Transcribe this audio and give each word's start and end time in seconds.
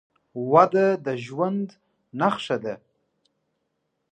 وده 0.51 0.87
د 1.05 1.07
ژوند 1.25 1.67
نښه 2.19 2.57
ده. 2.63 2.75